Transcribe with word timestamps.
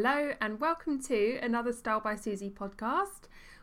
Hello, 0.00 0.30
and 0.40 0.60
welcome 0.60 1.02
to 1.02 1.40
another 1.42 1.72
Style 1.72 1.98
by 1.98 2.14
Susie 2.14 2.50
podcast. 2.50 3.22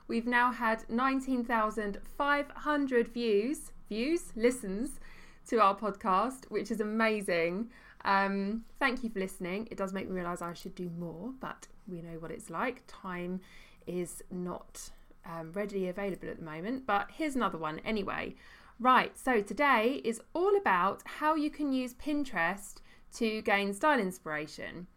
We've 0.09 0.27
now 0.27 0.51
had 0.51 0.83
19,500 0.89 3.07
views, 3.07 3.71
views, 3.87 4.33
listens 4.35 4.99
to 5.47 5.61
our 5.61 5.77
podcast, 5.77 6.51
which 6.51 6.71
is 6.71 6.81
amazing. 6.81 7.69
Um, 8.03 8.65
thank 8.81 9.01
you 9.01 9.09
for 9.09 9.19
listening. 9.19 9.69
It 9.71 9.77
does 9.77 9.93
make 9.93 10.09
me 10.09 10.15
realise 10.15 10.41
I 10.41 10.51
should 10.51 10.75
do 10.75 10.89
more, 10.99 11.31
but 11.39 11.67
we 11.87 12.01
know 12.01 12.19
what 12.19 12.31
it's 12.31 12.49
like. 12.49 12.83
Time 12.85 13.39
is 13.87 14.21
not 14.29 14.89
um, 15.25 15.53
readily 15.53 15.87
available 15.87 16.27
at 16.27 16.39
the 16.39 16.43
moment, 16.43 16.85
but 16.85 17.11
here's 17.15 17.37
another 17.37 17.57
one 17.57 17.79
anyway. 17.85 18.35
Right, 18.77 19.17
so 19.17 19.39
today 19.39 20.01
is 20.03 20.19
all 20.33 20.57
about 20.57 21.01
how 21.05 21.35
you 21.35 21.49
can 21.49 21.71
use 21.71 21.93
Pinterest 21.93 22.75
to 23.13 23.41
gain 23.43 23.73
style 23.73 24.01
inspiration. 24.01 24.87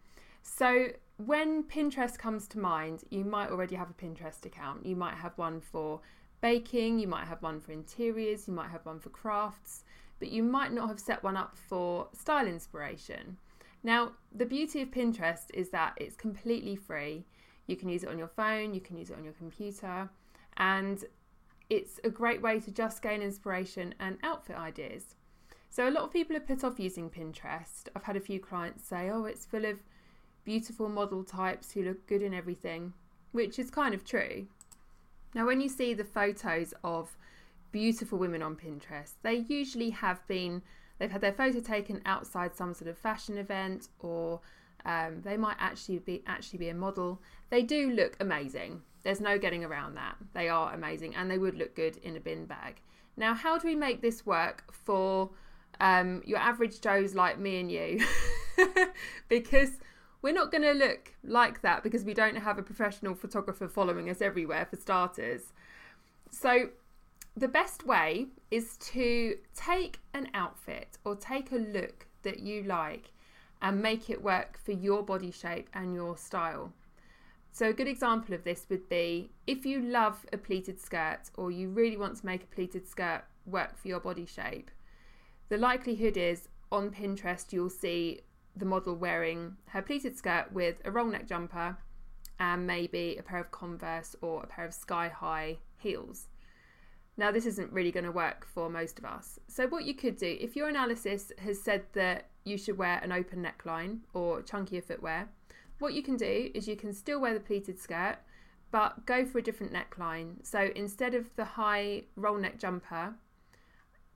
So, 0.41 0.87
when 1.25 1.63
Pinterest 1.63 2.17
comes 2.17 2.47
to 2.47 2.59
mind, 2.59 3.03
you 3.09 3.25
might 3.25 3.49
already 3.49 3.75
have 3.75 3.89
a 3.89 3.93
Pinterest 3.93 4.45
account. 4.45 4.85
You 4.85 4.95
might 4.95 5.15
have 5.15 5.37
one 5.37 5.59
for 5.59 5.99
baking, 6.39 6.97
you 6.97 7.09
might 7.09 7.27
have 7.27 7.41
one 7.41 7.59
for 7.59 7.73
interiors, 7.73 8.47
you 8.47 8.53
might 8.53 8.69
have 8.69 8.85
one 8.85 8.99
for 8.99 9.09
crafts, 9.09 9.83
but 10.19 10.31
you 10.31 10.43
might 10.43 10.71
not 10.71 10.87
have 10.87 10.99
set 10.99 11.21
one 11.21 11.35
up 11.35 11.57
for 11.57 12.07
style 12.13 12.47
inspiration. 12.47 13.35
Now, 13.83 14.13
the 14.33 14.45
beauty 14.45 14.81
of 14.81 14.91
Pinterest 14.91 15.51
is 15.53 15.69
that 15.71 15.93
it's 15.97 16.15
completely 16.15 16.77
free. 16.77 17.25
You 17.67 17.75
can 17.75 17.89
use 17.89 18.03
it 18.03 18.09
on 18.09 18.17
your 18.17 18.29
phone, 18.29 18.73
you 18.73 18.79
can 18.79 18.97
use 18.97 19.09
it 19.09 19.17
on 19.17 19.25
your 19.25 19.33
computer, 19.33 20.09
and 20.55 21.03
it's 21.69 21.99
a 22.05 22.09
great 22.09 22.41
way 22.41 22.61
to 22.61 22.71
just 22.71 23.01
gain 23.01 23.21
inspiration 23.21 23.93
and 23.99 24.17
outfit 24.23 24.55
ideas. 24.55 25.15
So, 25.69 25.87
a 25.87 25.91
lot 25.91 26.05
of 26.05 26.13
people 26.13 26.37
are 26.37 26.41
put 26.41 26.63
off 26.63 26.79
using 26.79 27.09
Pinterest. 27.09 27.89
I've 27.93 28.03
had 28.03 28.15
a 28.15 28.21
few 28.21 28.39
clients 28.39 28.87
say, 28.87 29.09
oh, 29.09 29.25
it's 29.25 29.45
full 29.45 29.65
of 29.65 29.79
beautiful 30.49 30.89
model 30.89 31.23
types 31.23 31.71
who 31.71 31.83
look 31.83 32.07
good 32.07 32.23
in 32.23 32.33
everything, 32.33 32.91
which 33.33 33.59
is 33.59 33.69
kind 33.69 33.93
of 33.93 34.03
true. 34.03 34.47
Now, 35.35 35.45
when 35.45 35.61
you 35.61 35.69
see 35.69 35.93
the 35.93 36.03
photos 36.03 36.73
of 36.83 37.15
beautiful 37.71 38.17
women 38.17 38.41
on 38.41 38.55
Pinterest, 38.55 39.11
they 39.21 39.45
usually 39.47 39.91
have 39.91 40.25
been, 40.27 40.63
they've 40.97 41.11
had 41.11 41.21
their 41.21 41.33
photo 41.33 41.59
taken 41.59 42.01
outside 42.03 42.55
some 42.55 42.73
sort 42.73 42.89
of 42.89 42.97
fashion 42.97 43.37
event 43.37 43.89
or 43.99 44.41
um, 44.85 45.21
they 45.21 45.37
might 45.37 45.57
actually 45.59 45.99
be 45.99 46.23
actually 46.25 46.57
be 46.57 46.69
a 46.69 46.73
model. 46.73 47.21
They 47.51 47.61
do 47.61 47.91
look 47.91 48.17
amazing. 48.19 48.81
There's 49.03 49.21
no 49.21 49.37
getting 49.37 49.63
around 49.63 49.93
that. 49.97 50.15
They 50.33 50.49
are 50.49 50.73
amazing 50.73 51.13
and 51.13 51.29
they 51.29 51.37
would 51.37 51.59
look 51.59 51.75
good 51.75 51.97
in 51.97 52.17
a 52.17 52.19
bin 52.19 52.47
bag. 52.47 52.81
Now, 53.17 53.35
how 53.35 53.59
do 53.59 53.67
we 53.67 53.75
make 53.75 54.01
this 54.01 54.25
work 54.25 54.73
for 54.73 55.29
um, 55.79 56.23
your 56.25 56.39
average 56.39 56.81
Joes 56.81 57.13
like 57.13 57.37
me 57.37 57.59
and 57.59 57.71
you? 57.71 58.03
because 59.29 59.77
we're 60.21 60.33
not 60.33 60.51
going 60.51 60.63
to 60.63 60.73
look 60.73 61.13
like 61.23 61.61
that 61.61 61.83
because 61.83 62.03
we 62.03 62.13
don't 62.13 62.35
have 62.35 62.57
a 62.57 62.63
professional 62.63 63.15
photographer 63.15 63.67
following 63.67 64.09
us 64.09 64.21
everywhere, 64.21 64.67
for 64.69 64.75
starters. 64.75 65.53
So, 66.31 66.69
the 67.37 67.47
best 67.47 67.85
way 67.85 68.27
is 68.51 68.75
to 68.77 69.37
take 69.55 69.99
an 70.13 70.27
outfit 70.33 70.97
or 71.05 71.15
take 71.15 71.51
a 71.51 71.55
look 71.55 72.07
that 72.23 72.39
you 72.39 72.63
like 72.63 73.11
and 73.61 73.81
make 73.81 74.09
it 74.09 74.21
work 74.21 74.59
for 74.63 74.71
your 74.71 75.03
body 75.03 75.31
shape 75.31 75.69
and 75.73 75.93
your 75.93 76.17
style. 76.17 76.73
So, 77.51 77.69
a 77.69 77.73
good 77.73 77.87
example 77.87 78.35
of 78.35 78.43
this 78.43 78.65
would 78.69 78.89
be 78.89 79.31
if 79.47 79.65
you 79.65 79.81
love 79.81 80.25
a 80.33 80.37
pleated 80.37 80.79
skirt 80.79 81.29
or 81.35 81.49
you 81.49 81.69
really 81.69 81.97
want 81.97 82.17
to 82.17 82.25
make 82.25 82.43
a 82.43 82.47
pleated 82.47 82.87
skirt 82.87 83.23
work 83.45 83.77
for 83.77 83.87
your 83.87 83.99
body 83.99 84.25
shape, 84.25 84.69
the 85.47 85.57
likelihood 85.57 86.17
is 86.17 86.49
on 86.71 86.91
Pinterest 86.91 87.51
you'll 87.51 87.69
see 87.69 88.21
the 88.55 88.65
model 88.65 88.95
wearing 88.95 89.55
her 89.67 89.81
pleated 89.81 90.17
skirt 90.17 90.51
with 90.51 90.81
a 90.85 90.91
roll 90.91 91.07
neck 91.07 91.27
jumper 91.27 91.77
and 92.39 92.65
maybe 92.65 93.17
a 93.17 93.23
pair 93.23 93.39
of 93.39 93.51
Converse 93.51 94.15
or 94.21 94.43
a 94.43 94.47
pair 94.47 94.65
of 94.65 94.73
sky 94.73 95.09
high 95.09 95.57
heels. 95.77 96.27
Now, 97.17 97.31
this 97.31 97.45
isn't 97.45 97.73
really 97.73 97.91
going 97.91 98.05
to 98.05 98.11
work 98.11 98.45
for 98.45 98.69
most 98.69 98.97
of 98.97 99.03
us. 99.03 99.39
So, 99.47 99.67
what 99.67 99.83
you 99.83 99.93
could 99.93 100.15
do, 100.15 100.37
if 100.39 100.55
your 100.55 100.69
analysis 100.69 101.33
has 101.39 101.61
said 101.61 101.83
that 101.93 102.29
you 102.45 102.57
should 102.57 102.77
wear 102.77 102.99
an 103.03 103.11
open 103.11 103.45
neckline 103.45 103.99
or 104.13 104.41
chunkier 104.41 104.83
footwear, 104.83 105.27
what 105.79 105.93
you 105.93 106.01
can 106.01 106.15
do 106.15 106.49
is 106.53 106.67
you 106.67 106.77
can 106.77 106.93
still 106.93 107.19
wear 107.19 107.33
the 107.33 107.39
pleated 107.41 107.77
skirt, 107.77 108.17
but 108.71 109.05
go 109.05 109.25
for 109.25 109.39
a 109.39 109.43
different 109.43 109.73
neckline. 109.73 110.35
So, 110.43 110.69
instead 110.77 111.13
of 111.13 111.29
the 111.35 111.43
high 111.43 112.03
roll 112.15 112.37
neck 112.37 112.57
jumper, 112.57 113.15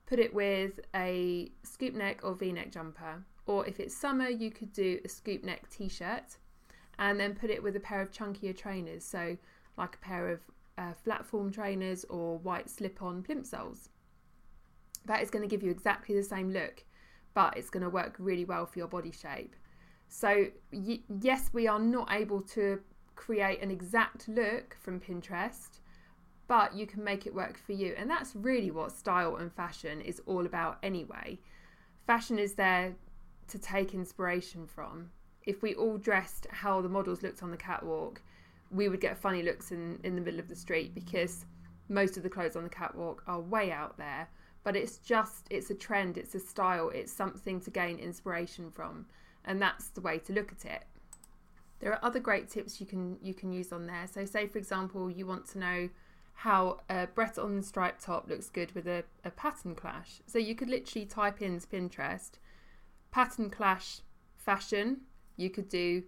put 0.06 0.18
it 0.18 0.32
with 0.32 0.80
a 0.94 1.52
scoop 1.62 1.92
neck 1.92 2.20
or 2.22 2.34
v 2.34 2.52
neck 2.52 2.70
jumper 2.70 3.22
or 3.46 3.66
if 3.66 3.80
it's 3.80 3.96
summer, 3.96 4.28
you 4.28 4.50
could 4.50 4.72
do 4.72 5.00
a 5.04 5.08
scoop 5.08 5.44
neck 5.44 5.68
t 5.70 5.88
shirt 5.88 6.38
and 6.98 7.18
then 7.18 7.34
put 7.34 7.50
it 7.50 7.62
with 7.62 7.76
a 7.76 7.80
pair 7.80 8.00
of 8.00 8.10
chunkier 8.10 8.56
trainers. 8.56 9.04
So, 9.04 9.36
like 9.76 9.96
a 9.96 9.98
pair 9.98 10.30
of 10.30 10.40
uh, 10.78 10.92
flat 10.92 11.24
form 11.24 11.50
trainers 11.50 12.04
or 12.04 12.38
white 12.38 12.70
slip 12.70 13.02
on 13.02 13.22
plimsolls. 13.22 13.88
That 15.06 15.22
is 15.22 15.30
going 15.30 15.42
to 15.42 15.48
give 15.48 15.62
you 15.62 15.70
exactly 15.70 16.14
the 16.14 16.22
same 16.22 16.50
look, 16.50 16.84
but 17.34 17.56
it's 17.56 17.70
going 17.70 17.82
to 17.82 17.90
work 17.90 18.16
really 18.18 18.44
well 18.44 18.66
for 18.66 18.78
your 18.78 18.88
body 18.88 19.12
shape. 19.12 19.54
So, 20.08 20.46
y- 20.72 21.00
yes, 21.20 21.50
we 21.52 21.66
are 21.66 21.78
not 21.78 22.10
able 22.10 22.40
to 22.42 22.80
create 23.14 23.60
an 23.60 23.70
exact 23.70 24.28
look 24.28 24.76
from 24.80 25.00
Pinterest, 25.00 25.80
but 26.46 26.74
you 26.74 26.86
can 26.86 27.02
make 27.02 27.26
it 27.26 27.34
work 27.34 27.58
for 27.58 27.72
you. 27.72 27.94
And 27.98 28.08
that's 28.08 28.34
really 28.34 28.70
what 28.70 28.92
style 28.92 29.36
and 29.36 29.52
fashion 29.52 30.00
is 30.00 30.20
all 30.26 30.46
about, 30.46 30.78
anyway. 30.82 31.38
Fashion 32.06 32.38
is 32.38 32.54
there 32.54 32.94
to 33.48 33.58
take 33.58 33.94
inspiration 33.94 34.66
from. 34.66 35.10
If 35.42 35.62
we 35.62 35.74
all 35.74 35.98
dressed 35.98 36.46
how 36.50 36.80
the 36.80 36.88
models 36.88 37.22
looked 37.22 37.42
on 37.42 37.50
the 37.50 37.56
catwalk, 37.56 38.22
we 38.70 38.88
would 38.88 39.00
get 39.00 39.18
funny 39.18 39.42
looks 39.42 39.72
in, 39.72 40.00
in 40.02 40.14
the 40.14 40.20
middle 40.20 40.40
of 40.40 40.48
the 40.48 40.56
street 40.56 40.94
because 40.94 41.44
most 41.88 42.16
of 42.16 42.22
the 42.22 42.30
clothes 42.30 42.56
on 42.56 42.64
the 42.64 42.70
catwalk 42.70 43.22
are 43.26 43.40
way 43.40 43.70
out 43.70 43.96
there. 43.98 44.28
But 44.62 44.76
it's 44.76 44.96
just, 44.98 45.46
it's 45.50 45.68
a 45.68 45.74
trend, 45.74 46.16
it's 46.16 46.34
a 46.34 46.40
style, 46.40 46.88
it's 46.88 47.12
something 47.12 47.60
to 47.60 47.70
gain 47.70 47.98
inspiration 47.98 48.70
from. 48.70 49.06
And 49.44 49.60
that's 49.60 49.88
the 49.88 50.00
way 50.00 50.18
to 50.20 50.32
look 50.32 50.52
at 50.52 50.64
it. 50.64 50.84
There 51.80 51.92
are 51.92 52.02
other 52.02 52.20
great 52.20 52.48
tips 52.48 52.80
you 52.80 52.86
can 52.86 53.18
you 53.20 53.34
can 53.34 53.52
use 53.52 53.70
on 53.70 53.86
there. 53.86 54.06
So 54.10 54.24
say 54.24 54.46
for 54.46 54.56
example 54.56 55.10
you 55.10 55.26
want 55.26 55.46
to 55.50 55.58
know 55.58 55.88
how 56.32 56.80
a 56.88 57.06
Breton 57.06 57.62
stripe 57.62 58.00
top 58.00 58.28
looks 58.28 58.48
good 58.48 58.72
with 58.74 58.86
a, 58.86 59.04
a 59.24 59.30
pattern 59.30 59.74
clash. 59.74 60.22
So 60.26 60.38
you 60.38 60.54
could 60.54 60.68
literally 60.68 61.04
type 61.06 61.42
into 61.42 61.66
Pinterest 61.66 62.30
pattern 63.14 63.48
clash 63.48 64.00
fashion. 64.36 65.02
You 65.36 65.48
could 65.48 65.68
do 65.68 66.02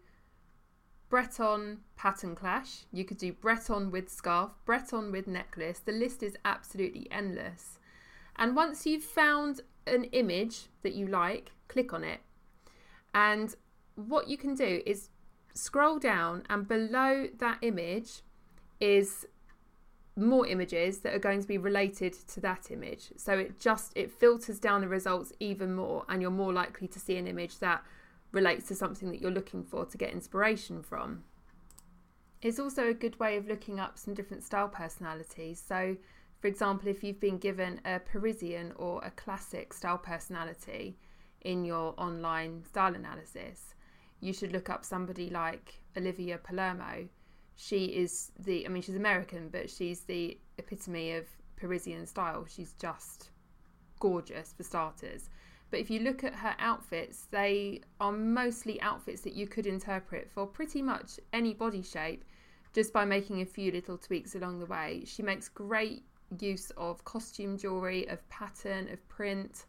Breton 1.09 1.79
pattern 1.95 2.35
clash. 2.35 2.85
You 2.93 3.05
could 3.05 3.19
do 3.19 3.33
Breton 3.33 3.93
with 3.93 4.11
scarf, 4.11 4.51
Breton 4.65 5.13
with 5.13 5.29
necklace. 5.29 5.79
The 5.79 5.93
list 5.93 6.25
is 6.25 6.37
absolutely 6.45 7.07
endless. 7.13 7.79
And 8.35 8.57
once 8.57 8.87
you've 8.87 9.05
found 9.05 9.61
an 9.87 10.05
image 10.07 10.67
that 10.83 10.95
you 10.95 11.07
like, 11.07 11.53
click 11.69 11.93
on 11.93 12.03
it. 12.03 12.23
And 13.15 13.55
what 13.95 14.27
you 14.27 14.37
can 14.37 14.57
do 14.57 14.83
is 14.85 15.11
scroll 15.55 16.01
down, 16.01 16.43
and 16.51 16.67
below 16.67 17.29
that 17.39 17.59
image 17.63 18.23
is 18.81 19.27
more 20.17 20.47
images 20.47 20.99
that 20.99 21.15
are 21.15 21.19
going 21.19 21.43
to 21.43 21.47
be 21.47 21.59
related 21.59 22.15
to 22.29 22.41
that 22.41 22.71
image. 22.71 23.11
So 23.17 23.35
it 23.39 23.61
just 23.61 23.93
it 23.95 24.11
filters 24.11 24.59
down 24.59 24.81
the 24.81 24.89
results 24.89 25.33
even 25.41 25.75
more 25.75 26.05
and 26.09 26.23
you're 26.23 26.31
more 26.31 26.53
likely 26.53 26.89
to 26.89 26.99
see 26.99 27.17
an 27.17 27.27
image 27.27 27.59
that 27.59 27.85
relates 28.33 28.67
to 28.69 28.75
something 28.75 29.11
that 29.11 29.21
you're 29.21 29.31
looking 29.31 29.63
for 29.63 29.85
to 29.85 29.99
get 29.99 30.13
inspiration 30.13 30.83
from. 30.83 31.23
It's 32.43 32.59
also 32.59 32.89
a 32.89 32.95
good 32.95 33.19
way 33.21 33.37
of 33.37 33.47
looking 33.47 33.79
up 33.79 33.99
some 33.99 34.15
different 34.15 34.43
style 34.43 34.69
personalities. 34.69 35.63
So 35.67 35.97
for 36.41 36.49
example, 36.49 36.89
if 36.89 37.03
you've 37.03 37.21
been 37.21 37.39
given 37.39 37.81
a 37.85 37.99
Parisian 37.99 38.73
or 38.77 39.03
a 39.05 39.11
classic 39.11 39.73
style 39.73 39.99
personality 39.99 40.97
in 41.43 41.65
your 41.65 41.95
online 41.99 42.65
style 42.65 42.95
analysis, 42.95 43.75
you 44.21 44.33
should 44.33 44.53
look 44.53 44.71
up 44.71 44.85
somebody 44.85 45.29
like 45.29 45.81
Olivia 45.97 46.39
Palermo 46.39 47.09
she 47.57 47.87
is 47.87 48.31
the 48.39 48.67
I 48.67 48.69
mean 48.69 48.83
she's 48.83 48.97
American, 48.97 49.49
but 49.49 49.69
she's 49.69 50.01
the 50.01 50.39
epitome 50.59 51.13
of 51.13 51.27
Parisian 51.57 52.07
style. 52.07 52.47
She's 52.49 52.75
just 52.79 53.31
gorgeous 53.99 54.53
for 54.53 54.63
starters. 54.63 55.31
But 55.71 55.81
if 55.81 55.91
you 55.91 56.01
look 56.01 56.23
at 56.23 56.35
her 56.35 56.55
outfits, 56.59 57.27
they 57.31 57.81
are 58.01 58.13
mostly 58.13 58.81
outfits 58.81 59.23
that 59.23 59.33
you 59.33 59.49
could 59.49 59.67
interpret 59.67 60.31
for 60.31 60.47
pretty 60.47 60.81
much 60.81 61.19
any 61.33 61.55
body 61.55 61.83
shape 61.83 62.25
just 62.73 62.93
by 62.93 63.05
making 63.05 63.41
a 63.41 63.47
few 63.47 63.73
little 63.73 63.99
tweaks 63.99 64.35
along 64.35 64.61
the 64.61 64.67
way. 64.67 65.03
She 65.07 65.23
makes 65.23 65.49
great 65.49 66.05
use 66.41 66.71
of 66.77 67.05
costume 67.05 67.57
jewelry, 67.57 68.07
of 68.09 68.27
pattern, 68.29 68.89
of 68.93 69.07
print. 69.09 69.65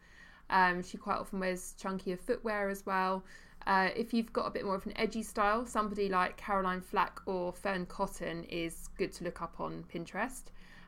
Um, 0.49 0.83
she 0.83 0.97
quite 0.97 1.17
often 1.17 1.39
wears 1.39 1.73
chunkier 1.81 2.19
footwear 2.19 2.69
as 2.69 2.85
well. 2.85 3.23
Uh, 3.67 3.89
if 3.97 4.13
you've 4.13 4.31
got 4.31 4.47
a 4.47 4.49
bit 4.49 4.63
more 4.63 4.75
of 4.75 4.85
an 4.85 4.93
edgy 4.95 5.21
style, 5.21 5.65
somebody 5.65 6.07
like 6.07 6.37
Caroline 6.37 6.79
Flack 6.79 7.19
or 7.25 7.51
Fearne 7.51 7.85
Cotton 7.85 8.45
is 8.45 8.87
good 8.97 9.11
to 9.11 9.25
look 9.25 9.41
up 9.41 9.59
on 9.59 9.83
Pinterest. 9.93 10.43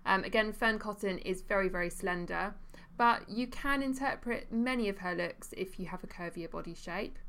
Um, 0.05 0.23
again, 0.23 0.53
Fearne 0.53 0.79
Cotton 0.79 1.17
is 1.19 1.41
very, 1.41 1.67
very 1.67 1.89
slender, 1.89 2.55
but 2.95 3.27
you 3.27 3.47
can 3.47 3.83
interpret 3.83 4.49
many 4.49 4.87
of 4.87 4.97
her 4.99 5.13
looks 5.13 5.53
if 5.57 5.77
you 5.77 5.87
have 5.87 6.05
a 6.05 6.07
curvier 6.07 6.49
body 6.49 6.73
shape. 6.73 7.19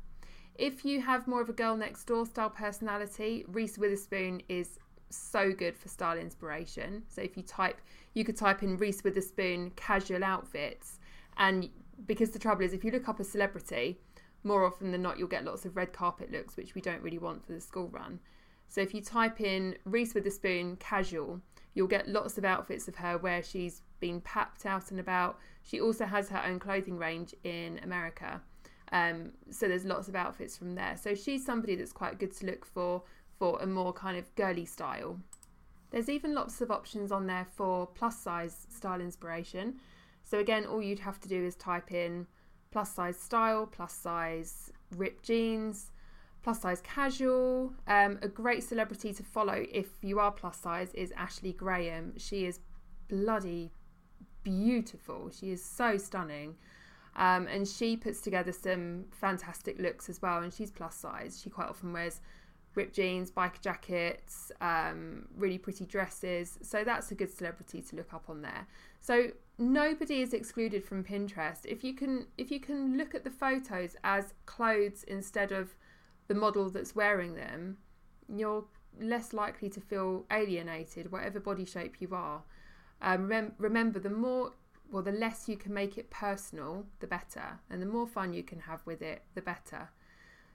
If 0.55 0.85
you 0.85 1.01
have 1.01 1.27
more 1.27 1.41
of 1.41 1.49
a 1.49 1.53
girl 1.53 1.75
next 1.75 2.05
door 2.05 2.25
style 2.25 2.49
personality, 2.49 3.43
Reese 3.49 3.77
Witherspoon 3.77 4.41
is 4.47 4.79
so 5.09 5.51
good 5.51 5.75
for 5.75 5.89
style 5.89 6.17
inspiration. 6.17 7.03
So 7.09 7.21
if 7.21 7.35
you 7.35 7.43
type, 7.43 7.81
you 8.13 8.23
could 8.23 8.37
type 8.37 8.63
in 8.63 8.77
Reese 8.77 9.03
Witherspoon 9.03 9.71
casual 9.75 10.23
outfits, 10.23 10.99
and 11.35 11.69
because 12.07 12.31
the 12.31 12.39
trouble 12.39 12.63
is, 12.63 12.73
if 12.73 12.85
you 12.85 12.91
look 12.91 13.09
up 13.09 13.19
a 13.19 13.23
celebrity, 13.25 13.99
more 14.43 14.65
often 14.65 14.91
than 14.91 15.01
not, 15.01 15.19
you'll 15.19 15.27
get 15.27 15.45
lots 15.45 15.65
of 15.65 15.75
red 15.75 15.93
carpet 15.93 16.31
looks, 16.31 16.57
which 16.57 16.75
we 16.75 16.81
don't 16.81 17.01
really 17.01 17.17
want 17.17 17.45
for 17.45 17.53
the 17.53 17.61
school 17.61 17.87
run. 17.89 18.19
So 18.67 18.81
if 18.81 18.93
you 18.93 19.01
type 19.01 19.41
in 19.41 19.75
Reese 19.85 20.13
Witherspoon 20.13 20.77
casual, 20.77 21.41
you'll 21.73 21.87
get 21.87 22.07
lots 22.07 22.37
of 22.37 22.45
outfits 22.45 22.87
of 22.87 22.95
her 22.95 23.17
where 23.17 23.43
she's 23.43 23.81
been 23.99 24.21
papped 24.21 24.65
out 24.65 24.91
and 24.91 24.99
about. 24.99 25.39
She 25.63 25.79
also 25.79 26.05
has 26.05 26.29
her 26.29 26.41
own 26.45 26.59
clothing 26.59 26.97
range 26.97 27.35
in 27.43 27.79
America. 27.83 28.41
Um, 28.91 29.33
so 29.49 29.67
there's 29.67 29.85
lots 29.85 30.07
of 30.07 30.15
outfits 30.15 30.57
from 30.57 30.75
there. 30.75 30.97
So 30.97 31.15
she's 31.15 31.45
somebody 31.45 31.75
that's 31.75 31.93
quite 31.93 32.19
good 32.19 32.35
to 32.37 32.45
look 32.45 32.65
for 32.65 33.03
for 33.39 33.59
a 33.61 33.67
more 33.67 33.93
kind 33.93 34.17
of 34.17 34.33
girly 34.35 34.65
style. 34.65 35.19
There's 35.89 36.09
even 36.09 36.33
lots 36.33 36.61
of 36.61 36.71
options 36.71 37.11
on 37.11 37.27
there 37.27 37.47
for 37.55 37.87
plus 37.87 38.19
size 38.19 38.67
style 38.69 39.01
inspiration. 39.01 39.75
So 40.23 40.39
again, 40.39 40.65
all 40.65 40.81
you'd 40.81 40.99
have 40.99 41.19
to 41.21 41.27
do 41.27 41.43
is 41.43 41.55
type 41.55 41.91
in 41.91 42.27
plus 42.71 42.93
size 42.93 43.17
style, 43.17 43.67
plus 43.67 43.93
size 43.93 44.71
ripped 44.95 45.23
jeans, 45.23 45.91
plus 46.41 46.61
size 46.61 46.81
casual. 46.81 47.73
Um, 47.87 48.19
a 48.21 48.27
great 48.27 48.63
celebrity 48.63 49.13
to 49.13 49.23
follow 49.23 49.65
if 49.71 49.87
you 50.01 50.19
are 50.19 50.31
plus 50.31 50.57
size 50.57 50.93
is 50.93 51.11
Ashley 51.15 51.53
Graham. 51.53 52.13
She 52.17 52.45
is 52.45 52.59
bloody 53.07 53.71
beautiful. 54.43 55.29
She 55.29 55.51
is 55.51 55.63
so 55.63 55.97
stunning. 55.97 56.55
Um, 57.15 57.47
and 57.47 57.67
she 57.67 57.97
puts 57.97 58.21
together 58.21 58.53
some 58.53 59.05
fantastic 59.11 59.77
looks 59.79 60.09
as 60.09 60.21
well. 60.21 60.41
And 60.41 60.53
she's 60.53 60.71
plus 60.71 60.95
size. 60.95 61.39
She 61.43 61.49
quite 61.49 61.67
often 61.67 61.91
wears 61.91 62.21
ripped 62.73 62.95
jeans, 62.95 63.29
biker 63.29 63.59
jackets, 63.61 64.51
um, 64.61 65.27
really 65.35 65.57
pretty 65.57 65.85
dresses. 65.85 66.57
So 66.61 66.83
that's 66.85 67.11
a 67.11 67.15
good 67.15 67.29
celebrity 67.29 67.81
to 67.81 67.95
look 67.97 68.13
up 68.13 68.29
on 68.29 68.41
there. 68.41 68.65
So 69.01 69.27
nobody 69.61 70.21
is 70.21 70.33
excluded 70.33 70.83
from 70.83 71.03
Pinterest. 71.03 71.65
If 71.65 71.83
you 71.83 71.93
can 71.93 72.25
if 72.37 72.51
you 72.51 72.59
can 72.59 72.97
look 72.97 73.15
at 73.15 73.23
the 73.23 73.29
photos 73.29 73.95
as 74.03 74.33
clothes 74.45 75.03
instead 75.03 75.51
of 75.51 75.75
the 76.27 76.35
model 76.35 76.69
that's 76.69 76.95
wearing 76.95 77.35
them, 77.35 77.77
you're 78.27 78.65
less 78.99 79.33
likely 79.33 79.69
to 79.69 79.79
feel 79.79 80.25
alienated, 80.31 81.11
whatever 81.11 81.39
body 81.39 81.65
shape 81.65 81.97
you 81.99 82.09
are. 82.11 82.41
Um, 83.01 83.27
rem- 83.27 83.53
remember, 83.57 83.99
the 83.99 84.09
more 84.09 84.53
well, 84.91 85.03
the 85.03 85.11
less 85.11 85.47
you 85.47 85.55
can 85.55 85.73
make 85.73 85.97
it 85.97 86.09
personal, 86.09 86.85
the 86.99 87.07
better, 87.07 87.59
and 87.69 87.81
the 87.81 87.85
more 87.85 88.05
fun 88.07 88.33
you 88.33 88.43
can 88.43 88.59
have 88.59 88.85
with 88.85 89.01
it, 89.01 89.21
the 89.35 89.41
better. 89.41 89.89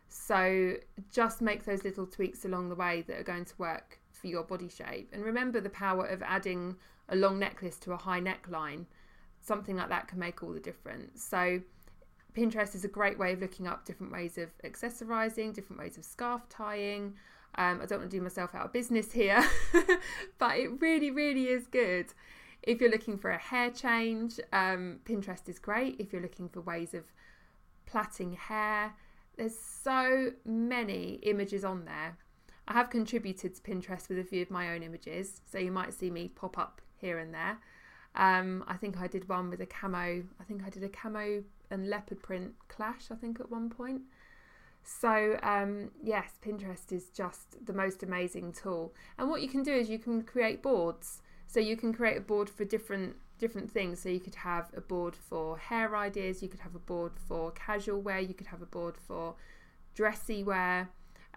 So 0.08 0.75
just 1.11 1.41
make 1.41 1.64
those 1.64 1.85
little 1.85 2.06
tweaks 2.06 2.44
along 2.44 2.69
the 2.69 2.75
way 2.75 3.03
that 3.08 3.19
are 3.19 3.25
going 3.25 3.47
to 3.47 3.55
work 3.56 3.99
for 4.12 4.26
your 4.26 4.44
body 4.44 4.69
shape. 4.69 5.08
And 5.12 5.25
remember 5.25 5.61
the 5.61 5.70
power 5.70 6.05
of 6.06 6.23
adding 6.23 6.76
a 7.08 7.17
long 7.17 7.38
necklace 7.38 7.79
to 7.79 7.93
a 7.93 7.97
high 7.97 8.20
neckline 8.20 8.87
something 9.46 9.76
like 9.76 9.88
that 9.88 10.08
can 10.08 10.19
make 10.19 10.43
all 10.43 10.52
the 10.52 10.60
difference. 10.60 11.22
So, 11.22 11.60
Pinterest 12.37 12.75
is 12.75 12.84
a 12.84 12.88
great 12.88 13.19
way 13.19 13.32
of 13.32 13.40
looking 13.40 13.66
up 13.66 13.87
different 13.87 14.12
ways 14.12 14.37
of 14.37 14.50
accessorizing, 14.62 15.54
different 15.54 15.81
ways 15.81 15.96
of 15.96 16.04
scarf 16.04 16.43
tying. 16.50 17.14
Um, 17.54 17.81
I 17.81 17.87
don't 17.87 18.00
want 18.00 18.10
to 18.10 18.16
do 18.16 18.22
myself 18.22 18.54
out 18.54 18.66
of 18.66 18.72
business 18.72 19.12
here, 19.12 19.43
but 20.38 20.58
it 20.58 20.81
really, 20.81 21.10
really 21.10 21.48
is 21.48 21.66
good. 21.66 22.06
If 22.62 22.81
you're 22.81 22.90
looking 22.90 23.16
for 23.16 23.31
a 23.31 23.38
hair 23.38 23.70
change, 23.70 24.38
um, 24.52 24.98
Pinterest 25.04 25.48
is 25.48 25.58
great. 25.58 25.96
If 25.98 26.12
you're 26.12 26.20
looking 26.20 26.48
for 26.48 26.60
ways 26.60 26.93
of 26.93 27.04
plaiting 27.87 28.32
hair, 28.32 28.93
there's 29.37 29.58
so 29.58 30.32
many 30.44 31.20
images 31.22 31.64
on 31.64 31.84
there. 31.87 32.19
I 32.69 32.72
have 32.72 32.90
contributed 32.90 33.54
to 33.54 33.62
Pinterest 33.62 34.08
with 34.08 34.19
a 34.19 34.25
few 34.25 34.43
of 34.43 34.50
my 34.50 34.75
own 34.75 34.82
images, 34.82 35.40
so 35.50 35.58
you 35.58 35.70
might 35.70 35.94
see 35.94 36.10
me 36.10 36.28
pop 36.28 36.58
up 36.58 36.82
here 36.96 37.19
and 37.19 37.32
there. 37.32 37.58
Um, 38.16 38.64
I 38.66 38.74
think 38.76 38.98
I 39.00 39.06
did 39.06 39.28
one 39.28 39.50
with 39.50 39.60
a 39.60 39.66
camo. 39.66 40.22
I 40.40 40.44
think 40.46 40.62
I 40.66 40.70
did 40.70 40.82
a 40.82 40.88
camo 40.88 41.42
and 41.70 41.88
leopard 41.88 42.22
print 42.22 42.54
clash. 42.68 43.10
I 43.10 43.14
think 43.14 43.40
at 43.40 43.50
one 43.50 43.70
point. 43.70 44.02
So 44.82 45.38
um, 45.42 45.90
yes, 46.02 46.30
Pinterest 46.44 46.92
is 46.92 47.10
just 47.10 47.64
the 47.66 47.72
most 47.72 48.02
amazing 48.02 48.52
tool. 48.52 48.94
And 49.18 49.28
what 49.28 49.42
you 49.42 49.48
can 49.48 49.62
do 49.62 49.72
is 49.72 49.88
you 49.88 49.98
can 49.98 50.22
create 50.22 50.62
boards. 50.62 51.22
So 51.48 51.60
you 51.60 51.76
can 51.76 51.92
create 51.92 52.16
a 52.16 52.20
board 52.20 52.48
for 52.48 52.64
different 52.64 53.16
different 53.38 53.70
things. 53.70 54.00
So 54.00 54.08
you 54.08 54.20
could 54.20 54.36
have 54.36 54.70
a 54.76 54.80
board 54.80 55.14
for 55.14 55.58
hair 55.58 55.96
ideas. 55.96 56.42
You 56.42 56.48
could 56.48 56.60
have 56.60 56.74
a 56.74 56.80
board 56.80 57.12
for 57.28 57.50
casual 57.50 58.00
wear. 58.00 58.20
You 58.20 58.34
could 58.34 58.46
have 58.46 58.62
a 58.62 58.66
board 58.66 58.96
for 58.96 59.34
dressy 59.94 60.42
wear, 60.44 60.88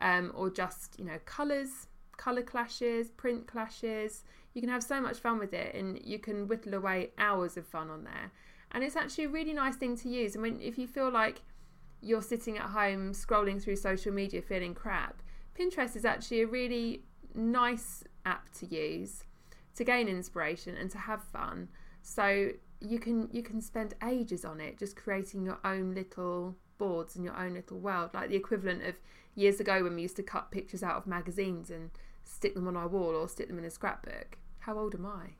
um, 0.01 0.31
or 0.35 0.49
just 0.49 0.99
you 0.99 1.05
know 1.05 1.19
colors, 1.25 1.87
color 2.19 2.43
clashes, 2.43 3.09
print 3.09 3.47
clashes 3.47 4.23
you 4.53 4.61
can 4.61 4.69
have 4.69 4.83
so 4.83 4.99
much 4.99 5.19
fun 5.19 5.39
with 5.39 5.53
it 5.53 5.75
and 5.75 5.99
you 6.03 6.19
can 6.19 6.47
whittle 6.47 6.73
away 6.73 7.11
hours 7.17 7.57
of 7.57 7.65
fun 7.67 7.89
on 7.89 8.03
there. 8.03 8.31
And 8.71 8.83
it's 8.83 8.95
actually 8.95 9.25
a 9.25 9.29
really 9.29 9.53
nice 9.53 9.75
thing 9.75 9.95
to 9.97 10.09
use. 10.09 10.35
And 10.35 10.41
when 10.41 10.61
if 10.61 10.77
you 10.77 10.87
feel 10.87 11.11
like 11.11 11.41
you're 12.01 12.21
sitting 12.21 12.57
at 12.57 12.69
home 12.69 13.13
scrolling 13.13 13.61
through 13.61 13.75
social 13.75 14.13
media 14.13 14.41
feeling 14.41 14.73
crap, 14.73 15.21
Pinterest 15.57 15.95
is 15.95 16.05
actually 16.05 16.41
a 16.41 16.47
really 16.47 17.03
nice 17.33 18.03
app 18.25 18.51
to 18.53 18.65
use 18.65 19.23
to 19.75 19.83
gain 19.83 20.07
inspiration 20.07 20.75
and 20.75 20.89
to 20.91 20.97
have 20.97 21.23
fun. 21.23 21.69
So 22.01 22.49
you 22.81 22.99
can 22.99 23.29
you 23.31 23.43
can 23.43 23.61
spend 23.61 23.93
ages 24.03 24.45
on 24.45 24.61
it 24.61 24.77
just 24.77 24.95
creating 24.95 25.45
your 25.45 25.59
own 25.63 25.93
little 25.93 26.55
boards 26.77 27.15
and 27.15 27.25
your 27.25 27.35
own 27.35 27.53
little 27.53 27.77
world 27.77 28.09
like 28.13 28.29
the 28.29 28.37
equivalent 28.37 28.83
of 28.83 28.95
years 29.35 29.59
ago 29.59 29.83
when 29.83 29.95
we 29.95 30.01
used 30.01 30.15
to 30.15 30.23
cut 30.23 30.49
pictures 30.49 30.81
out 30.81 30.95
of 30.95 31.05
magazines 31.05 31.69
and 31.69 31.91
stick 32.29 32.53
them 32.53 32.67
on 32.67 32.77
our 32.77 32.87
wall 32.87 33.15
or 33.15 33.27
stick 33.27 33.47
them 33.47 33.57
in 33.57 33.65
a 33.65 33.69
scrapbook. 33.69 34.37
How 34.59 34.77
old 34.77 34.95
am 34.95 35.05
I? 35.05 35.31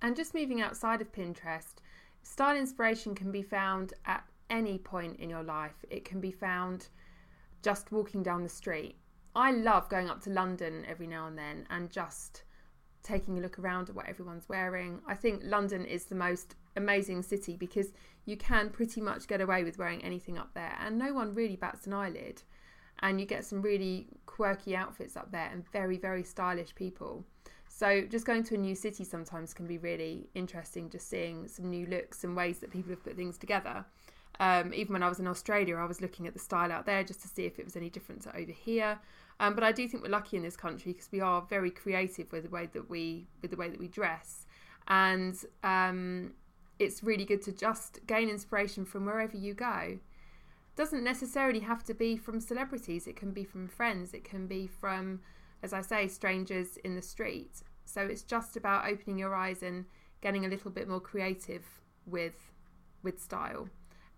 And 0.00 0.16
just 0.16 0.34
moving 0.34 0.60
outside 0.60 1.00
of 1.00 1.12
Pinterest, 1.12 1.74
style 2.22 2.56
inspiration 2.56 3.14
can 3.14 3.32
be 3.32 3.42
found 3.42 3.94
at 4.06 4.24
any 4.50 4.78
point 4.78 5.18
in 5.18 5.30
your 5.30 5.42
life. 5.42 5.84
It 5.90 6.04
can 6.04 6.20
be 6.20 6.30
found 6.30 6.88
just 7.62 7.90
walking 7.90 8.22
down 8.22 8.42
the 8.42 8.48
street. 8.48 8.96
I 9.34 9.50
love 9.50 9.88
going 9.88 10.08
up 10.08 10.20
to 10.22 10.30
London 10.30 10.84
every 10.86 11.06
now 11.06 11.26
and 11.26 11.36
then 11.36 11.66
and 11.70 11.90
just 11.90 12.44
taking 13.02 13.38
a 13.38 13.40
look 13.40 13.58
around 13.58 13.88
at 13.88 13.94
what 13.94 14.08
everyone's 14.08 14.48
wearing. 14.48 15.00
I 15.06 15.14
think 15.14 15.42
London 15.44 15.84
is 15.84 16.04
the 16.04 16.14
most 16.14 16.54
amazing 16.76 17.22
city 17.22 17.56
because 17.56 17.92
you 18.26 18.36
can 18.36 18.70
pretty 18.70 19.00
much 19.00 19.26
get 19.26 19.40
away 19.40 19.64
with 19.64 19.78
wearing 19.78 20.04
anything 20.04 20.38
up 20.38 20.54
there 20.54 20.76
and 20.80 20.98
no 20.98 21.12
one 21.12 21.34
really 21.34 21.56
bats 21.56 21.86
an 21.86 21.92
eyelid 21.92 22.42
and 23.00 23.20
you 23.20 23.26
get 23.26 23.44
some 23.44 23.62
really 23.62 24.06
quirky 24.26 24.74
outfits 24.74 25.16
up 25.16 25.30
there 25.30 25.48
and 25.52 25.68
very, 25.70 25.98
very 25.98 26.22
stylish 26.22 26.74
people. 26.74 27.24
So 27.68 28.02
just 28.02 28.24
going 28.24 28.44
to 28.44 28.54
a 28.54 28.58
new 28.58 28.74
city 28.74 29.04
sometimes 29.04 29.52
can 29.52 29.66
be 29.66 29.78
really 29.78 30.28
interesting, 30.34 30.90
just 30.90 31.08
seeing 31.08 31.48
some 31.48 31.70
new 31.70 31.86
looks 31.86 32.22
and 32.22 32.36
ways 32.36 32.60
that 32.60 32.70
people 32.70 32.90
have 32.90 33.02
put 33.02 33.16
things 33.16 33.36
together. 33.36 33.84
Um, 34.40 34.72
even 34.74 34.92
when 34.92 35.02
I 35.02 35.08
was 35.08 35.20
in 35.20 35.26
Australia, 35.26 35.76
I 35.76 35.84
was 35.84 36.00
looking 36.00 36.26
at 36.26 36.32
the 36.32 36.38
style 36.38 36.72
out 36.72 36.86
there 36.86 37.04
just 37.04 37.22
to 37.22 37.28
see 37.28 37.46
if 37.46 37.58
it 37.58 37.64
was 37.64 37.76
any 37.76 37.90
different 37.90 38.26
over 38.28 38.52
here. 38.52 38.98
Um, 39.40 39.54
but 39.54 39.64
I 39.64 39.72
do 39.72 39.88
think 39.88 40.02
we're 40.02 40.10
lucky 40.10 40.36
in 40.36 40.42
this 40.42 40.56
country 40.56 40.92
because 40.92 41.10
we 41.10 41.20
are 41.20 41.42
very 41.42 41.70
creative 41.70 42.30
with 42.32 42.44
the 42.44 42.48
way 42.48 42.68
that 42.72 42.88
we 42.88 43.26
with 43.42 43.50
the 43.50 43.56
way 43.56 43.68
that 43.68 43.80
we 43.80 43.88
dress, 43.88 44.46
and 44.86 45.36
um, 45.64 46.32
it's 46.78 47.02
really 47.02 47.24
good 47.24 47.42
to 47.42 47.52
just 47.52 47.98
gain 48.06 48.28
inspiration 48.28 48.84
from 48.84 49.06
wherever 49.06 49.36
you 49.36 49.54
go 49.54 49.98
doesn't 50.76 51.04
necessarily 51.04 51.60
have 51.60 51.84
to 51.84 51.94
be 51.94 52.16
from 52.16 52.40
celebrities. 52.40 53.06
It 53.06 53.16
can 53.16 53.32
be 53.32 53.44
from 53.44 53.68
friends. 53.68 54.12
It 54.12 54.24
can 54.24 54.46
be 54.46 54.66
from, 54.66 55.20
as 55.62 55.72
I 55.72 55.80
say, 55.82 56.08
strangers 56.08 56.76
in 56.78 56.96
the 56.96 57.02
street. 57.02 57.62
So 57.84 58.02
it's 58.02 58.22
just 58.22 58.56
about 58.56 58.88
opening 58.88 59.18
your 59.18 59.34
eyes 59.34 59.62
and 59.62 59.84
getting 60.20 60.44
a 60.44 60.48
little 60.48 60.70
bit 60.70 60.88
more 60.88 61.00
creative 61.00 61.64
with 62.06 62.50
with 63.02 63.20
style 63.20 63.68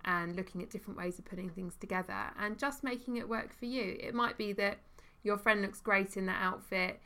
and 0.05 0.37
looking 0.37 0.63
at 0.63 0.71
different 0.71 0.97
ways 0.97 1.19
of 1.19 1.25
putting 1.25 1.51
things 1.51 1.75
together 1.77 2.31
and 2.39 2.57
just 2.57 2.85
making 2.85 3.17
it 3.17 3.29
work 3.29 3.53
for 3.59 3.67
you. 3.67 3.97
It 3.99 4.15
might 4.15 4.39
be 4.39 4.53
that 4.53 4.79
your 5.25 5.37
friend 5.37 5.61
looks 5.61 5.81
great 5.81 6.17
in 6.17 6.27
that 6.27 6.41
outfit, 6.41 7.01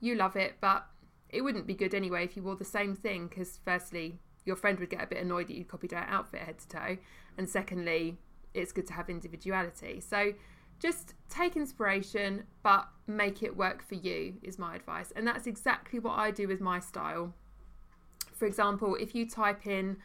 you 0.00 0.16
love 0.16 0.34
it, 0.34 0.56
but 0.60 0.86
it 1.28 1.42
wouldn't 1.42 1.68
be 1.68 1.74
good 1.74 1.94
anyway 1.94 2.24
if 2.24 2.36
you 2.36 2.42
wore 2.42 2.56
the 2.56 2.64
same 2.64 2.96
thing 2.96 3.28
because 3.28 3.60
firstly, 3.64 4.18
your 4.44 4.56
friend 4.56 4.80
would 4.80 4.90
get 4.90 5.04
a 5.04 5.06
bit 5.06 5.22
annoyed 5.22 5.46
that 5.46 5.56
you 5.56 5.64
copied 5.64 5.92
her 5.92 6.06
outfit 6.08 6.40
head 6.40 6.58
to 6.58 6.68
toe, 6.68 6.98
and 7.38 7.48
secondly, 7.48 8.18
it's 8.54 8.72
good 8.72 8.86
to 8.88 8.92
have 8.92 9.08
individuality. 9.08 10.00
So 10.00 10.34
just 10.78 11.14
take 11.28 11.56
inspiration, 11.56 12.44
but 12.62 12.88
make 13.06 13.42
it 13.42 13.56
work 13.56 13.82
for 13.86 13.96
you, 13.96 14.34
is 14.42 14.58
my 14.58 14.74
advice. 14.74 15.12
And 15.14 15.26
that's 15.26 15.46
exactly 15.46 15.98
what 15.98 16.18
I 16.18 16.30
do 16.30 16.48
with 16.48 16.60
my 16.60 16.80
style. 16.80 17.34
For 18.32 18.46
example, 18.46 18.96
if 18.96 19.14
you 19.14 19.28
type 19.28 19.66
in 19.66 19.98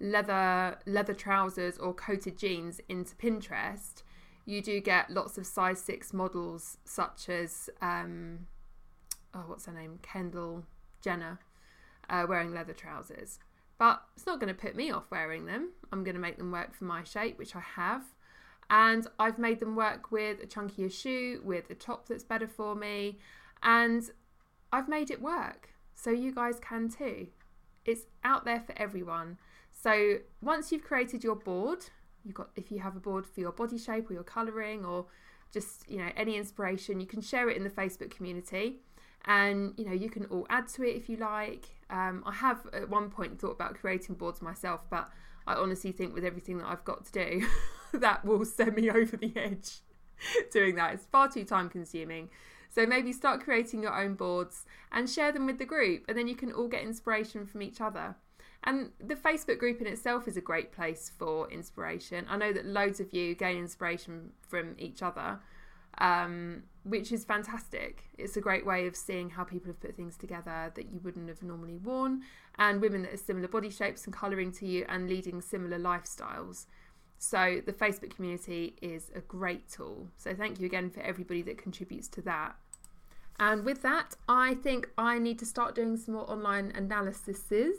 leather 0.00 0.78
leather 0.86 1.14
trousers 1.14 1.78
or 1.78 1.92
coated 1.92 2.38
jeans 2.38 2.80
into 2.88 3.14
Pinterest, 3.16 4.02
you 4.44 4.62
do 4.62 4.80
get 4.80 5.10
lots 5.10 5.38
of 5.38 5.46
size 5.46 5.80
six 5.80 6.12
models 6.12 6.78
such 6.84 7.28
as 7.28 7.68
um, 7.82 8.46
oh 9.34 9.44
what's 9.46 9.66
her 9.66 9.72
name 9.72 9.98
Kendall 10.02 10.64
Jenner 11.00 11.38
uh, 12.10 12.26
wearing 12.28 12.52
leather 12.52 12.72
trousers. 12.72 13.38
But 13.78 14.02
it's 14.16 14.26
not 14.26 14.40
going 14.40 14.52
to 14.52 14.60
put 14.60 14.74
me 14.74 14.90
off 14.90 15.10
wearing 15.10 15.46
them. 15.46 15.70
I'm 15.92 16.02
going 16.02 16.16
to 16.16 16.20
make 16.20 16.36
them 16.36 16.50
work 16.50 16.74
for 16.74 16.84
my 16.84 17.04
shape, 17.04 17.38
which 17.38 17.54
I 17.54 17.60
have. 17.60 18.02
And 18.70 19.06
I've 19.18 19.38
made 19.38 19.60
them 19.60 19.76
work 19.76 20.10
with 20.10 20.42
a 20.42 20.46
chunkier 20.46 20.92
shoe, 20.92 21.40
with 21.44 21.70
a 21.70 21.74
top 21.74 22.08
that's 22.08 22.24
better 22.24 22.48
for 22.48 22.74
me, 22.74 23.18
and 23.62 24.10
I've 24.72 24.88
made 24.88 25.10
it 25.10 25.22
work. 25.22 25.70
So 25.94 26.10
you 26.10 26.34
guys 26.34 26.60
can 26.60 26.90
too. 26.90 27.28
It's 27.86 28.02
out 28.22 28.44
there 28.44 28.60
for 28.60 28.76
everyone. 28.76 29.38
So 29.72 30.18
once 30.42 30.70
you've 30.70 30.84
created 30.84 31.24
your 31.24 31.36
board, 31.36 31.86
you've 32.24 32.34
got 32.34 32.50
if 32.56 32.70
you 32.70 32.80
have 32.80 32.94
a 32.94 33.00
board 33.00 33.24
for 33.24 33.40
your 33.40 33.52
body 33.52 33.78
shape 33.78 34.10
or 34.10 34.12
your 34.12 34.22
colouring 34.22 34.84
or 34.84 35.06
just 35.50 35.88
you 35.88 35.96
know 35.96 36.10
any 36.14 36.36
inspiration, 36.36 37.00
you 37.00 37.06
can 37.06 37.22
share 37.22 37.48
it 37.48 37.56
in 37.56 37.64
the 37.64 37.70
Facebook 37.70 38.10
community 38.10 38.80
and 39.24 39.74
you 39.76 39.84
know 39.84 39.92
you 39.92 40.08
can 40.08 40.24
all 40.26 40.46
add 40.50 40.68
to 40.68 40.82
it 40.82 40.96
if 40.96 41.08
you 41.08 41.16
like. 41.16 41.66
Um, 41.90 42.22
i 42.26 42.32
have 42.32 42.66
at 42.74 42.90
one 42.90 43.08
point 43.08 43.40
thought 43.40 43.52
about 43.52 43.74
creating 43.74 44.16
boards 44.16 44.42
myself 44.42 44.84
but 44.90 45.08
i 45.46 45.54
honestly 45.54 45.90
think 45.90 46.12
with 46.12 46.22
everything 46.22 46.58
that 46.58 46.66
i've 46.66 46.84
got 46.84 47.06
to 47.06 47.12
do 47.12 47.46
that 47.94 48.26
will 48.26 48.44
send 48.44 48.76
me 48.76 48.90
over 49.00 49.16
the 49.16 49.32
edge 49.34 49.80
doing 50.52 50.74
that. 50.76 50.94
It's 50.94 51.06
far 51.06 51.28
too 51.28 51.44
time 51.44 51.68
consuming. 51.68 52.30
So 52.70 52.86
maybe 52.86 53.12
start 53.12 53.42
creating 53.42 53.82
your 53.82 53.98
own 53.98 54.14
boards 54.14 54.66
and 54.92 55.08
share 55.08 55.32
them 55.32 55.46
with 55.46 55.58
the 55.58 55.64
group 55.64 56.04
and 56.08 56.16
then 56.16 56.28
you 56.28 56.36
can 56.36 56.52
all 56.52 56.68
get 56.68 56.82
inspiration 56.82 57.46
from 57.46 57.62
each 57.62 57.80
other. 57.80 58.16
And 58.64 58.90
the 59.00 59.14
Facebook 59.14 59.58
group 59.58 59.80
in 59.80 59.86
itself 59.86 60.26
is 60.26 60.36
a 60.36 60.40
great 60.40 60.72
place 60.72 61.10
for 61.16 61.50
inspiration. 61.50 62.26
I 62.28 62.36
know 62.36 62.52
that 62.52 62.66
loads 62.66 63.00
of 63.00 63.12
you 63.12 63.34
gain 63.34 63.56
inspiration 63.56 64.32
from 64.40 64.74
each 64.78 65.02
other 65.02 65.38
um, 65.98 66.62
which 66.84 67.12
is 67.12 67.24
fantastic. 67.24 68.04
It's 68.16 68.36
a 68.36 68.40
great 68.40 68.64
way 68.64 68.86
of 68.86 68.96
seeing 68.96 69.30
how 69.30 69.44
people 69.44 69.68
have 69.68 69.80
put 69.80 69.96
things 69.96 70.16
together 70.16 70.72
that 70.74 70.92
you 70.92 71.00
wouldn't 71.02 71.28
have 71.28 71.42
normally 71.42 71.76
worn, 71.76 72.22
and 72.58 72.80
women 72.80 73.02
that 73.02 73.14
are 73.14 73.18
similar 73.18 73.48
body 73.48 73.70
shapes 73.70 74.04
and 74.04 74.14
colouring 74.14 74.52
to 74.52 74.66
you 74.66 74.84
and 74.88 75.08
leading 75.08 75.40
similar 75.40 75.78
lifestyles. 75.78 76.66
So, 77.18 77.60
the 77.66 77.72
Facebook 77.72 78.14
community 78.14 78.76
is 78.80 79.10
a 79.14 79.20
great 79.20 79.68
tool. 79.68 80.08
So, 80.16 80.34
thank 80.34 80.60
you 80.60 80.66
again 80.66 80.88
for 80.88 81.00
everybody 81.00 81.42
that 81.42 81.58
contributes 81.58 82.06
to 82.08 82.22
that. 82.22 82.54
And 83.40 83.64
with 83.64 83.82
that, 83.82 84.14
I 84.28 84.54
think 84.54 84.88
I 84.96 85.18
need 85.18 85.38
to 85.40 85.46
start 85.46 85.74
doing 85.74 85.96
some 85.96 86.14
more 86.14 86.30
online 86.30 86.72
analyses 86.74 87.78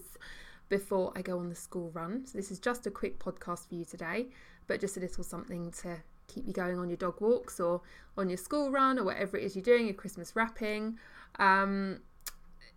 before 0.67 1.11
I 1.15 1.21
go 1.21 1.39
on 1.39 1.49
the 1.49 1.55
school 1.55 1.89
run. 1.91 2.25
So, 2.25 2.37
this 2.37 2.51
is 2.51 2.59
just 2.59 2.85
a 2.85 2.91
quick 2.91 3.17
podcast 3.17 3.69
for 3.69 3.75
you 3.75 3.85
today, 3.85 4.27
but 4.67 4.81
just 4.81 4.97
a 4.97 4.99
little 4.99 5.23
something 5.23 5.71
to 5.83 5.97
keep 6.29 6.47
you 6.47 6.53
going 6.53 6.79
on 6.79 6.89
your 6.89 6.97
dog 6.97 7.19
walks 7.19 7.59
or 7.59 7.81
on 8.17 8.29
your 8.29 8.37
school 8.37 8.71
run 8.71 8.97
or 8.97 9.03
whatever 9.03 9.37
it 9.37 9.43
is 9.43 9.55
you're 9.55 9.63
doing, 9.63 9.85
your 9.85 9.95
Christmas 9.95 10.35
wrapping. 10.35 10.97
Um, 11.39 11.99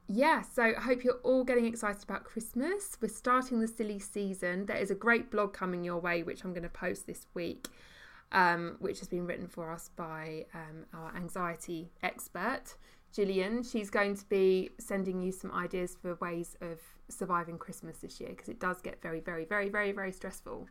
yeah, 0.09 0.43
so 0.43 0.63
I 0.77 0.81
hope 0.81 1.05
you're 1.05 1.21
all 1.23 1.45
getting 1.45 1.65
excited 1.65 2.03
about 2.03 2.25
Christmas. 2.25 2.99
We're 3.01 3.09
starting 3.09 3.61
the 3.61 3.69
silly 3.69 3.99
season. 3.99 4.67
There 4.67 4.77
is 4.77 4.91
a 4.91 4.95
great 4.95 5.31
blog 5.31 5.53
coming 5.53 5.85
your 5.85 5.99
way, 5.99 6.23
which 6.23 6.45
I'm 6.45 6.53
going 6.53 6.65
to 6.65 6.69
post 6.69 7.07
this 7.07 7.27
week, 7.35 7.69
um, 8.33 8.77
which 8.81 8.99
has 8.99 9.09
been 9.09 9.27
written 9.27 9.47
for 9.47 9.71
us 9.71 9.91
by 9.97 10.47
um, 10.55 10.85
our 10.93 11.15
anxiety 11.17 11.93
expert, 12.03 12.75
Gillian. 13.15 13.63
She's 13.63 13.91
going 13.91 14.17
to 14.17 14.25
be 14.27 14.71
sending 14.79 15.23
you 15.23 15.33
some 15.33 15.53
ideas 15.53 15.97
for 16.01 16.17
ways 16.17 16.57
of 16.61 16.79
surviving 17.09 17.59
Christmas 17.59 17.99
this 17.99 18.21
year 18.21 18.31
because 18.31 18.49
it 18.49 18.59
does 18.59 18.81
get 18.83 19.01
very, 19.01 19.21
very, 19.21 19.45
very, 19.45 19.69
very, 19.69 19.93
very 19.93 20.13
stressful. 20.13 20.69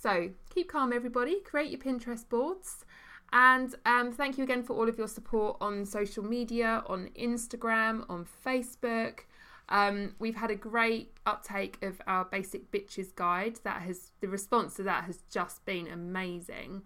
So 0.00 0.30
keep 0.50 0.68
calm, 0.68 0.92
everybody. 0.92 1.40
Create 1.40 1.70
your 1.70 1.80
Pinterest 1.80 2.28
boards. 2.28 2.84
And 3.32 3.74
um, 3.84 4.12
thank 4.12 4.38
you 4.38 4.44
again 4.44 4.62
for 4.62 4.74
all 4.74 4.88
of 4.88 4.96
your 4.96 5.08
support 5.08 5.56
on 5.60 5.84
social 5.84 6.24
media, 6.24 6.82
on 6.86 7.10
Instagram, 7.18 8.04
on 8.08 8.26
Facebook. 8.46 9.20
Um, 9.68 10.14
we've 10.18 10.36
had 10.36 10.50
a 10.50 10.56
great 10.56 11.12
uptake 11.26 11.78
of 11.82 12.00
our 12.06 12.24
basic 12.24 12.70
bitches 12.70 13.14
guide. 13.14 13.60
That 13.64 13.82
has 13.82 14.12
the 14.20 14.28
response 14.28 14.76
to 14.76 14.84
that 14.84 15.04
has 15.04 15.24
just 15.30 15.64
been 15.66 15.88
amazing. 15.88 16.82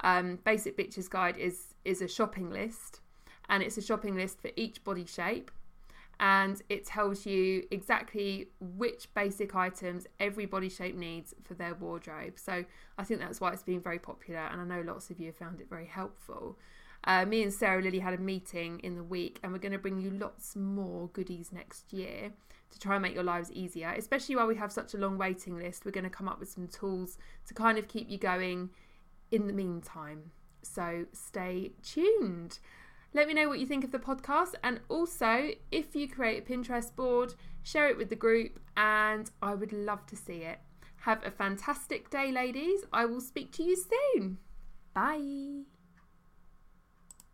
Um, 0.00 0.38
basic 0.44 0.78
bitches 0.78 1.10
guide 1.10 1.36
is 1.36 1.74
is 1.84 2.00
a 2.00 2.08
shopping 2.08 2.50
list, 2.50 3.00
and 3.48 3.62
it's 3.62 3.76
a 3.76 3.82
shopping 3.82 4.14
list 4.14 4.40
for 4.40 4.50
each 4.56 4.82
body 4.82 5.04
shape 5.04 5.50
and 6.20 6.62
it 6.68 6.84
tells 6.84 7.26
you 7.26 7.66
exactly 7.70 8.48
which 8.60 9.12
basic 9.14 9.54
items 9.54 10.06
every 10.20 10.46
body 10.46 10.68
shape 10.68 10.94
needs 10.94 11.34
for 11.42 11.54
their 11.54 11.74
wardrobe. 11.74 12.38
So 12.38 12.64
I 12.98 13.04
think 13.04 13.20
that's 13.20 13.40
why 13.40 13.52
it's 13.52 13.62
been 13.62 13.80
very 13.80 13.98
popular, 13.98 14.40
and 14.40 14.60
I 14.60 14.64
know 14.64 14.82
lots 14.82 15.10
of 15.10 15.18
you 15.18 15.26
have 15.26 15.36
found 15.36 15.60
it 15.60 15.68
very 15.68 15.86
helpful. 15.86 16.58
Uh, 17.04 17.24
me 17.24 17.42
and 17.42 17.52
Sarah 17.52 17.82
Lily 17.82 17.98
had 17.98 18.14
a 18.14 18.18
meeting 18.18 18.78
in 18.80 18.94
the 18.94 19.02
week, 19.02 19.40
and 19.42 19.52
we're 19.52 19.58
going 19.58 19.72
to 19.72 19.78
bring 19.78 19.98
you 19.98 20.10
lots 20.10 20.54
more 20.54 21.08
goodies 21.08 21.50
next 21.52 21.92
year 21.92 22.32
to 22.70 22.78
try 22.78 22.94
and 22.94 23.02
make 23.02 23.14
your 23.14 23.24
lives 23.24 23.50
easier, 23.52 23.92
especially 23.96 24.36
while 24.36 24.46
we 24.46 24.56
have 24.56 24.72
such 24.72 24.94
a 24.94 24.98
long 24.98 25.18
waiting 25.18 25.58
list. 25.58 25.84
We're 25.84 25.90
going 25.90 26.04
to 26.04 26.10
come 26.10 26.28
up 26.28 26.38
with 26.38 26.48
some 26.50 26.68
tools 26.68 27.18
to 27.46 27.54
kind 27.54 27.76
of 27.76 27.88
keep 27.88 28.08
you 28.08 28.18
going 28.18 28.70
in 29.30 29.46
the 29.46 29.52
meantime. 29.52 30.30
So 30.62 31.06
stay 31.12 31.72
tuned. 31.82 32.60
Let 33.14 33.28
me 33.28 33.34
know 33.34 33.48
what 33.48 33.58
you 33.58 33.66
think 33.66 33.84
of 33.84 33.92
the 33.92 33.98
podcast. 33.98 34.54
And 34.64 34.80
also, 34.88 35.50
if 35.70 35.94
you 35.94 36.08
create 36.08 36.42
a 36.42 36.50
Pinterest 36.50 36.94
board, 36.94 37.34
share 37.62 37.88
it 37.88 37.96
with 37.96 38.08
the 38.08 38.16
group, 38.16 38.58
and 38.76 39.30
I 39.42 39.54
would 39.54 39.72
love 39.72 40.06
to 40.06 40.16
see 40.16 40.38
it. 40.38 40.58
Have 41.02 41.24
a 41.24 41.30
fantastic 41.30 42.10
day, 42.10 42.32
ladies. 42.32 42.84
I 42.92 43.04
will 43.04 43.20
speak 43.20 43.52
to 43.52 43.62
you 43.62 43.76
soon. 43.76 44.38
Bye. 44.94 45.64